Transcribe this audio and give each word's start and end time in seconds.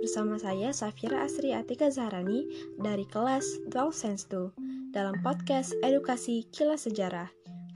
bersama 0.00 0.40
saya 0.40 0.72
Safira 0.72 1.28
Asri 1.28 1.52
Atika 1.52 1.92
Zahrani 1.92 2.48
dari 2.80 3.04
kelas 3.04 3.44
12 3.68 3.92
Sense 3.92 4.24
2 4.32 4.96
dalam 4.96 5.20
podcast 5.20 5.76
Edukasi 5.84 6.48
Kilas 6.48 6.88
Sejarah. 6.88 7.28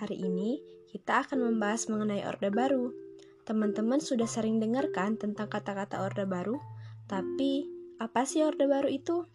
Hari 0.00 0.24
ini 0.24 0.56
kita 0.88 1.28
akan 1.28 1.44
membahas 1.44 1.92
mengenai 1.92 2.24
Orde 2.24 2.48
Baru. 2.48 2.96
Teman-teman 3.44 4.00
sudah 4.00 4.24
sering 4.24 4.56
dengarkan 4.64 5.20
tentang 5.20 5.52
kata-kata 5.52 6.00
Orde 6.08 6.24
Baru, 6.24 6.56
tapi 7.04 7.68
apa 8.00 8.24
sih 8.24 8.40
Orde 8.40 8.64
Baru 8.64 8.88
itu? 8.88 9.28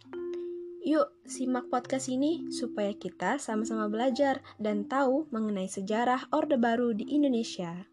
Yuk, 0.82 1.14
simak 1.30 1.70
podcast 1.70 2.10
ini 2.10 2.50
supaya 2.50 2.98
kita 2.98 3.38
sama-sama 3.38 3.94
belajar 3.94 4.42
dan 4.58 4.90
tahu 4.90 5.30
mengenai 5.30 5.70
sejarah 5.70 6.34
Orde 6.34 6.58
Baru 6.58 6.98
di 6.98 7.06
Indonesia. 7.14 7.86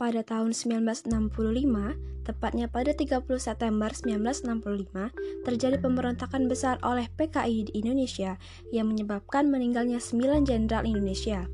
Pada 0.00 0.24
tahun 0.24 0.56
1965, 0.56 1.12
tepatnya 2.24 2.72
pada 2.72 2.96
30 2.96 3.20
September 3.36 3.92
1965, 3.92 5.12
terjadi 5.44 5.76
pemberontakan 5.76 6.48
besar 6.48 6.80
oleh 6.80 7.04
PKI 7.20 7.68
di 7.68 7.84
Indonesia 7.84 8.40
yang 8.72 8.88
menyebabkan 8.88 9.52
meninggalnya 9.52 10.00
9 10.00 10.48
jenderal 10.48 10.88
Indonesia. 10.88 11.44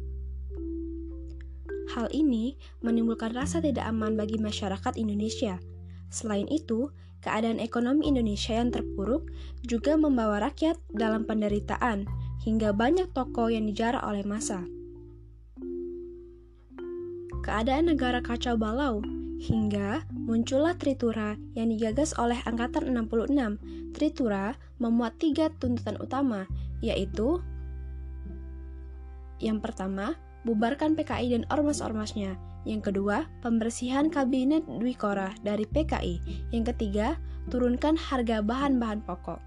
Hal 1.90 2.06
ini 2.14 2.54
menimbulkan 2.86 3.34
rasa 3.34 3.58
tidak 3.58 3.82
aman 3.82 4.14
bagi 4.14 4.38
masyarakat 4.38 4.94
Indonesia. 4.94 5.58
Selain 6.14 6.46
itu, 6.46 6.94
keadaan 7.26 7.58
ekonomi 7.58 8.06
Indonesia 8.06 8.54
yang 8.54 8.70
terpuruk 8.70 9.26
juga 9.66 9.98
membawa 9.98 10.38
rakyat 10.38 10.78
dalam 10.94 11.26
penderitaan, 11.26 12.06
hingga 12.46 12.70
banyak 12.70 13.10
toko 13.10 13.50
yang 13.50 13.66
dijarah 13.66 14.06
oleh 14.06 14.22
massa 14.22 14.62
keadaan 17.44 17.92
negara 17.92 18.22
kacau 18.24 18.56
balau, 18.56 19.04
hingga 19.42 20.04
muncullah 20.12 20.72
Tritura 20.76 21.36
yang 21.52 21.72
digagas 21.72 22.16
oleh 22.16 22.40
Angkatan 22.48 22.92
66. 22.92 23.92
Tritura 23.92 24.56
memuat 24.80 25.16
tiga 25.20 25.52
tuntutan 25.56 25.96
utama, 26.00 26.48
yaitu 26.80 27.40
yang 29.36 29.60
pertama, 29.60 30.16
bubarkan 30.48 30.96
PKI 30.96 31.36
dan 31.36 31.44
ormas-ormasnya. 31.52 32.40
Yang 32.64 32.90
kedua, 32.90 33.28
pembersihan 33.44 34.08
kabinet 34.08 34.64
Dwi 34.64 34.96
Korah 34.96 35.36
dari 35.44 35.68
PKI. 35.68 36.48
Yang 36.56 36.72
ketiga, 36.72 37.20
turunkan 37.52 38.00
harga 38.00 38.40
bahan-bahan 38.40 39.04
pokok. 39.04 39.38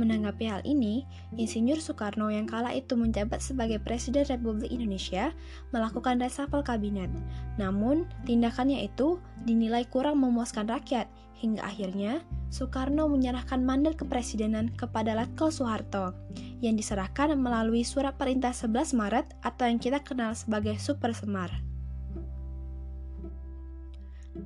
Menanggapi 0.00 0.48
hal 0.48 0.64
ini, 0.64 1.04
Insinyur 1.36 1.76
Soekarno 1.76 2.32
yang 2.32 2.48
kala 2.48 2.72
itu 2.72 2.96
menjabat 2.96 3.44
sebagai 3.44 3.76
Presiden 3.76 4.24
Republik 4.24 4.72
Indonesia 4.72 5.36
melakukan 5.68 6.16
reshuffle 6.16 6.64
kabinet. 6.64 7.12
Namun, 7.60 8.08
tindakannya 8.24 8.88
itu 8.88 9.20
dinilai 9.44 9.84
kurang 9.92 10.24
memuaskan 10.24 10.64
rakyat, 10.64 11.12
hingga 11.36 11.60
akhirnya 11.60 12.24
Soekarno 12.48 13.04
menyerahkan 13.08 13.60
mandat 13.60 14.00
kepresidenan 14.00 14.72
kepada 14.80 15.12
Letkol 15.12 15.52
Soeharto, 15.52 16.16
yang 16.64 16.72
diserahkan 16.72 17.36
melalui 17.36 17.84
Surat 17.84 18.16
Perintah 18.16 18.56
11 18.56 18.96
Maret 18.96 19.26
atau 19.44 19.64
yang 19.68 19.76
kita 19.76 20.00
kenal 20.00 20.32
sebagai 20.32 20.80
Super 20.80 21.12
Semar. 21.12 21.52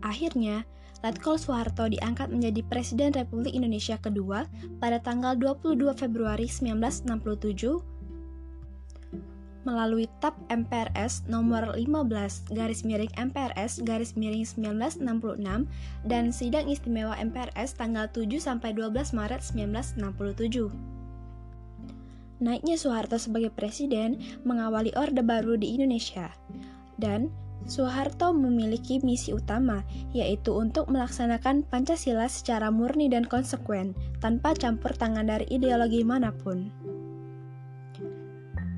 Akhirnya, 0.03 0.67
Letkol 1.07 1.39
Soeharto 1.39 1.87
diangkat 1.87 2.35
menjadi 2.35 2.67
Presiden 2.67 3.15
Republik 3.15 3.55
Indonesia 3.55 3.95
kedua 3.95 4.51
pada 4.83 4.99
tanggal 4.99 5.39
22 5.39 5.95
Februari 5.95 6.51
1967 6.51 7.79
melalui 9.63 10.11
TAP 10.19 10.35
MPRS 10.51 11.31
nomor 11.31 11.79
15 11.79 12.51
garis 12.51 12.83
miring 12.83 13.15
MPRS 13.15 13.87
garis 13.87 14.19
miring 14.19 14.43
1966 14.43 15.71
dan 16.11 16.35
sidang 16.35 16.67
istimewa 16.67 17.15
MPRS 17.23 17.79
tanggal 17.79 18.11
7 18.11 18.43
sampai 18.43 18.75
12 18.75 19.15
Maret 19.15 19.47
1967. 19.55 20.75
Naiknya 22.43 22.75
Soeharto 22.75 23.15
sebagai 23.23 23.55
presiden 23.55 24.19
mengawali 24.43 24.91
Orde 24.99 25.23
Baru 25.23 25.55
di 25.55 25.71
Indonesia 25.79 26.35
dan 26.99 27.31
Soeharto 27.67 28.31
memiliki 28.31 29.03
misi 29.03 29.35
utama, 29.35 29.83
yaitu 30.15 30.55
untuk 30.55 30.87
melaksanakan 30.87 31.67
Pancasila 31.67 32.31
secara 32.31 32.71
murni 32.71 33.11
dan 33.11 33.27
konsekuen, 33.27 33.93
tanpa 34.23 34.55
campur 34.55 34.95
tangan 34.95 35.27
dari 35.27 35.51
ideologi 35.51 36.07
mana 36.07 36.31
pun. 36.31 36.71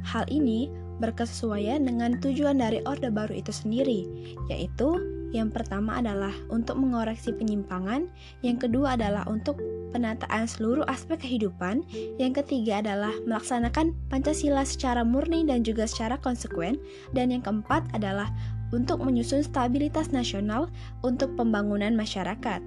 Hal 0.09 0.25
ini 0.33 0.73
berkesesuaian 1.05 1.85
dengan 1.85 2.17
tujuan 2.19 2.59
dari 2.65 2.81
Orde 2.89 3.13
Baru 3.13 3.37
itu 3.37 3.53
sendiri, 3.53 4.09
yaitu 4.49 4.97
yang 5.29 5.53
pertama 5.53 6.01
adalah 6.01 6.33
untuk 6.49 6.81
mengoreksi 6.81 7.37
penyimpangan, 7.37 8.09
yang 8.41 8.57
kedua 8.57 8.97
adalah 8.97 9.29
untuk 9.29 9.61
penataan 9.93 10.49
seluruh 10.49 10.85
aspek 10.89 11.21
kehidupan, 11.21 11.85
yang 12.17 12.33
ketiga 12.33 12.81
adalah 12.81 13.13
melaksanakan 13.29 13.93
Pancasila 14.09 14.65
secara 14.65 15.05
murni 15.05 15.45
dan 15.45 15.65
juga 15.65 15.85
secara 15.85 16.17
konsekuen, 16.21 16.81
dan 17.13 17.29
yang 17.29 17.45
keempat 17.45 17.85
adalah 17.93 18.33
untuk 18.73 19.01
menyusun 19.01 19.45
stabilitas 19.45 20.13
nasional 20.13 20.69
untuk 21.01 21.33
pembangunan 21.37 21.97
masyarakat. 21.97 22.61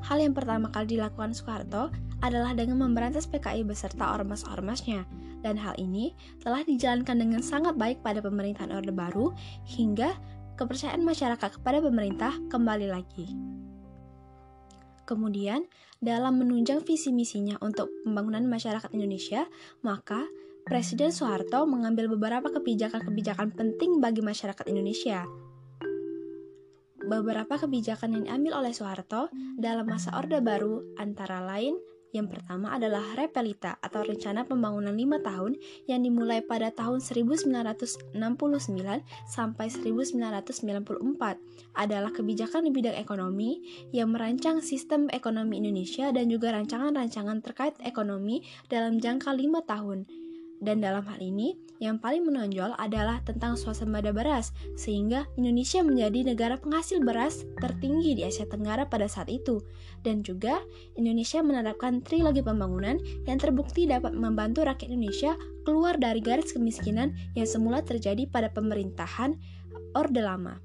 Hal 0.00 0.18
yang 0.18 0.34
pertama 0.34 0.72
kali 0.72 0.96
dilakukan 0.96 1.36
Soeharto 1.36 1.92
adalah 2.20 2.52
dengan 2.52 2.80
memberantas 2.80 3.24
PKI 3.28 3.64
beserta 3.64 4.16
ormas-ormasnya, 4.16 5.04
dan 5.40 5.56
hal 5.56 5.72
ini 5.80 6.12
telah 6.44 6.64
dijalankan 6.64 7.16
dengan 7.16 7.40
sangat 7.40 7.76
baik 7.76 8.04
pada 8.04 8.20
pemerintahan 8.20 8.72
Orde 8.72 8.92
Baru 8.92 9.32
hingga 9.64 10.16
kepercayaan 10.60 11.00
masyarakat 11.00 11.60
kepada 11.60 11.80
pemerintah 11.80 12.36
kembali 12.52 12.86
lagi. 12.92 13.32
Kemudian, 15.08 15.66
dalam 15.98 16.38
menunjang 16.38 16.86
visi 16.86 17.10
misinya 17.10 17.58
untuk 17.64 17.90
pembangunan 18.06 18.46
masyarakat 18.46 18.94
Indonesia, 18.94 19.48
maka 19.82 20.22
Presiden 20.62 21.10
Soeharto 21.10 21.66
mengambil 21.66 22.06
beberapa 22.06 22.46
kebijakan-kebijakan 22.52 23.56
penting 23.56 23.98
bagi 23.98 24.22
masyarakat 24.22 24.70
Indonesia. 24.70 25.26
Beberapa 27.00 27.58
kebijakan 27.58 28.14
yang 28.14 28.22
diambil 28.28 28.62
oleh 28.62 28.70
Soeharto 28.70 29.32
dalam 29.58 29.88
masa 29.88 30.14
Orde 30.14 30.38
Baru 30.38 30.94
antara 30.94 31.42
lain 31.42 31.74
yang 32.10 32.26
pertama 32.26 32.74
adalah 32.74 33.02
Repelita 33.14 33.78
atau 33.78 34.02
Rencana 34.02 34.42
Pembangunan 34.42 34.94
5 34.94 35.22
Tahun 35.22 35.52
yang 35.86 36.02
dimulai 36.02 36.42
pada 36.42 36.74
tahun 36.74 36.98
1969 36.98 38.18
sampai 39.30 39.66
1994 39.70 40.18
adalah 41.78 42.10
kebijakan 42.10 42.66
di 42.66 42.70
bidang 42.74 42.98
ekonomi 42.98 43.62
yang 43.94 44.10
merancang 44.10 44.58
sistem 44.58 45.06
ekonomi 45.14 45.62
Indonesia 45.62 46.10
dan 46.10 46.26
juga 46.26 46.50
rancangan-rancangan 46.54 47.38
terkait 47.46 47.78
ekonomi 47.86 48.42
dalam 48.66 48.98
jangka 48.98 49.30
5 49.30 49.70
tahun 49.70 49.98
dan 50.60 50.84
dalam 50.84 51.00
hal 51.08 51.16
ini, 51.24 51.56
yang 51.80 51.96
paling 51.96 52.28
menonjol 52.28 52.76
adalah 52.76 53.24
tentang 53.24 53.56
swasembada 53.56 54.12
beras, 54.12 54.52
sehingga 54.76 55.24
Indonesia 55.40 55.80
menjadi 55.80 56.32
negara 56.32 56.60
penghasil 56.60 57.00
beras 57.00 57.48
tertinggi 57.56 58.20
di 58.20 58.22
Asia 58.28 58.44
Tenggara 58.44 58.84
pada 58.84 59.08
saat 59.08 59.32
itu. 59.32 59.64
Dan 60.04 60.20
juga, 60.20 60.60
Indonesia 61.00 61.40
menerapkan 61.40 62.04
trilogi 62.04 62.44
pembangunan 62.44 63.00
yang 63.24 63.40
terbukti 63.40 63.88
dapat 63.88 64.12
membantu 64.12 64.68
rakyat 64.68 64.92
Indonesia 64.92 65.32
keluar 65.64 65.96
dari 65.96 66.20
garis 66.20 66.52
kemiskinan 66.52 67.16
yang 67.32 67.48
semula 67.48 67.80
terjadi 67.80 68.28
pada 68.28 68.52
pemerintahan 68.52 69.40
Orde 69.96 70.20
Lama. 70.20 70.60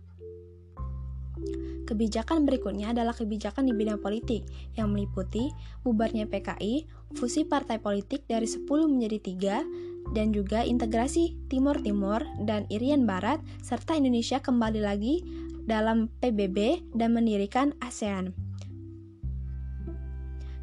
Kebijakan 1.85 2.50
berikutnya 2.50 2.91
adalah 2.97 3.13
kebijakan 3.13 3.69
di 3.69 3.73
bidang 3.78 4.01
politik 4.01 4.41
yang 4.73 4.89
meliputi 4.89 5.53
bubarnya 5.85 6.25
PKI, 6.25 6.89
fusi 7.13 7.45
partai 7.45 7.78
politik 7.78 8.25
dari 8.25 8.49
10 8.49 8.66
menjadi 8.90 9.19
3, 9.22 9.94
dan 10.13 10.35
juga 10.35 10.61
integrasi 10.61 11.34
Timur 11.49 11.81
Timur 11.81 12.22
dan 12.46 12.67
Irian 12.69 13.07
Barat, 13.09 13.41
serta 13.63 13.97
Indonesia 13.97 14.37
kembali 14.43 14.81
lagi 14.84 15.25
dalam 15.66 16.13
PBB 16.22 16.91
dan 16.93 17.17
mendirikan 17.17 17.73
ASEAN. 17.81 18.35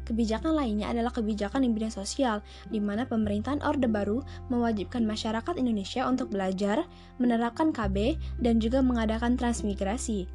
Kebijakan 0.03 0.59
lainnya 0.59 0.91
adalah 0.91 1.15
kebijakan 1.15 1.63
di 1.63 1.71
bidang 1.71 1.95
sosial, 1.95 2.43
di 2.67 2.83
mana 2.83 3.07
pemerintahan 3.07 3.63
Orde 3.63 3.87
Baru 3.87 4.19
mewajibkan 4.51 5.07
masyarakat 5.07 5.55
Indonesia 5.55 6.03
untuk 6.03 6.27
belajar, 6.35 6.83
menerapkan 7.23 7.71
KB, 7.71 8.19
dan 8.43 8.59
juga 8.59 8.83
mengadakan 8.83 9.39
transmigrasi. 9.39 10.27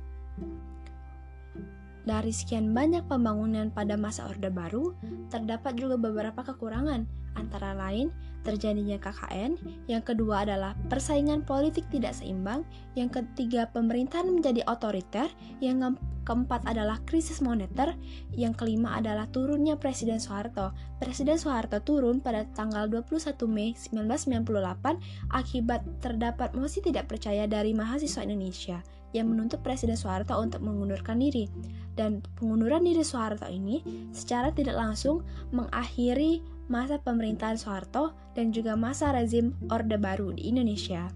Dari 2.08 2.32
sekian 2.32 2.72
banyak 2.72 3.04
pembangunan 3.04 3.68
pada 3.68 4.00
masa 4.00 4.24
Orde 4.32 4.48
Baru, 4.48 4.96
terdapat 5.28 5.76
juga 5.76 6.00
beberapa 6.00 6.40
kekurangan, 6.40 7.04
antara 7.38 7.72
lain 7.72 8.10
terjadinya 8.46 8.96
KKN, 8.96 9.60
yang 9.90 10.00
kedua 10.00 10.46
adalah 10.46 10.72
persaingan 10.88 11.44
politik 11.44 11.84
tidak 11.92 12.16
seimbang, 12.16 12.64
yang 12.96 13.12
ketiga 13.12 13.68
pemerintahan 13.74 14.30
menjadi 14.30 14.64
otoriter, 14.64 15.28
yang 15.60 15.82
keempat 16.24 16.64
adalah 16.64 16.96
krisis 17.04 17.44
moneter, 17.44 17.92
yang 18.32 18.56
kelima 18.56 18.96
adalah 18.96 19.28
turunnya 19.28 19.76
Presiden 19.76 20.16
Soeharto. 20.16 20.72
Presiden 20.96 21.36
Soeharto 21.36 21.80
turun 21.84 22.24
pada 22.24 22.48
tanggal 22.56 22.88
21 22.88 23.36
Mei 23.48 23.76
1998 23.76 25.32
akibat 25.32 25.84
terdapat 26.00 26.52
mosi 26.56 26.80
tidak 26.80 27.08
percaya 27.08 27.44
dari 27.44 27.76
mahasiswa 27.76 28.24
Indonesia 28.24 28.80
yang 29.16 29.32
menuntut 29.32 29.64
Presiden 29.64 29.96
Soeharto 29.96 30.36
untuk 30.36 30.60
mengundurkan 30.60 31.20
diri. 31.20 31.48
Dan 31.96 32.20
pengunduran 32.36 32.84
diri 32.84 33.00
Soeharto 33.00 33.48
ini 33.48 33.80
secara 34.12 34.52
tidak 34.52 34.76
langsung 34.76 35.24
mengakhiri 35.50 36.57
masa 36.68 37.00
pemerintahan 37.00 37.56
Soeharto 37.56 38.14
dan 38.36 38.54
juga 38.54 38.76
masa 38.76 39.10
rezim 39.12 39.56
Orde 39.72 39.96
Baru 39.96 40.32
di 40.36 40.48
Indonesia. 40.48 41.08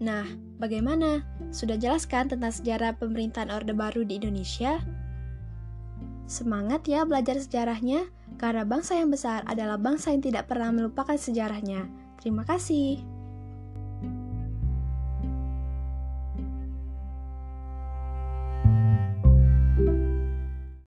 Nah, 0.00 0.24
bagaimana? 0.56 1.24
Sudah 1.52 1.76
jelaskan 1.76 2.32
tentang 2.32 2.52
sejarah 2.54 2.96
pemerintahan 2.96 3.52
Orde 3.52 3.76
Baru 3.76 4.04
di 4.04 4.16
Indonesia? 4.16 4.80
Semangat 6.24 6.86
ya 6.88 7.04
belajar 7.04 7.36
sejarahnya, 7.36 8.08
karena 8.40 8.64
bangsa 8.64 8.96
yang 8.96 9.12
besar 9.12 9.44
adalah 9.44 9.76
bangsa 9.76 10.14
yang 10.14 10.24
tidak 10.24 10.48
pernah 10.48 10.72
melupakan 10.72 11.18
sejarahnya. 11.18 11.90
Terima 12.22 12.48
kasih. 12.48 13.19